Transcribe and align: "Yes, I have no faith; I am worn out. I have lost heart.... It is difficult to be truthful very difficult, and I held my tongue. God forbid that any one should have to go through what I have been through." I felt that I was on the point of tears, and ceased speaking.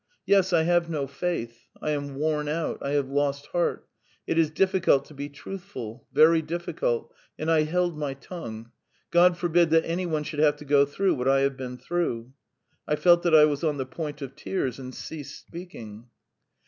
"Yes, 0.25 0.51
I 0.51 0.63
have 0.63 0.89
no 0.89 1.05
faith; 1.05 1.67
I 1.79 1.91
am 1.91 2.15
worn 2.15 2.47
out. 2.47 2.79
I 2.81 2.93
have 2.93 3.09
lost 3.11 3.45
heart.... 3.51 3.87
It 4.25 4.39
is 4.39 4.49
difficult 4.49 5.05
to 5.05 5.13
be 5.13 5.29
truthful 5.29 6.07
very 6.11 6.41
difficult, 6.41 7.13
and 7.37 7.51
I 7.51 7.65
held 7.65 7.95
my 7.99 8.15
tongue. 8.15 8.71
God 9.11 9.37
forbid 9.37 9.69
that 9.69 9.85
any 9.87 10.07
one 10.07 10.23
should 10.23 10.39
have 10.39 10.55
to 10.55 10.65
go 10.65 10.87
through 10.87 11.13
what 11.13 11.27
I 11.27 11.41
have 11.41 11.55
been 11.55 11.77
through." 11.77 12.33
I 12.87 12.95
felt 12.95 13.21
that 13.21 13.35
I 13.35 13.45
was 13.45 13.63
on 13.63 13.77
the 13.77 13.85
point 13.85 14.23
of 14.23 14.35
tears, 14.35 14.79
and 14.79 14.91
ceased 14.95 15.37
speaking. 15.37 16.07